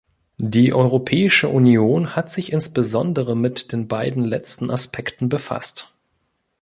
Die 0.39 0.73
Europäische 0.73 1.47
Union 1.47 2.15
hat 2.15 2.27
sich 2.31 2.51
insbesondere 2.51 3.37
mit 3.37 3.71
den 3.71 3.87
beiden 3.87 4.23
letzten 4.25 4.71
Aspekten 4.71 5.29
befasst. 5.29 5.93